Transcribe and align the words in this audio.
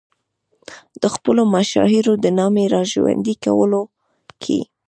د 1.01 1.03
خپلو 1.15 1.41
مشاهیرو 1.55 2.13
د 2.23 2.25
نامې 2.39 2.65
را 2.73 2.81
ژوندي 2.91 3.35
کولو 3.43 3.81
کې. 4.43 4.59